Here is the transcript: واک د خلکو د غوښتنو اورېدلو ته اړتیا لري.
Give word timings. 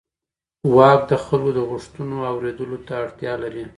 واک 0.75 1.01
د 1.11 1.13
خلکو 1.25 1.51
د 1.57 1.59
غوښتنو 1.69 2.17
اورېدلو 2.31 2.77
ته 2.85 2.93
اړتیا 3.03 3.33
لري. 3.43 3.63